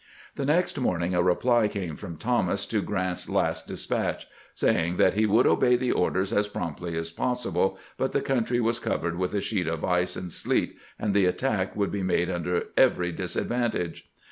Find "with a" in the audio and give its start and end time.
9.15-9.41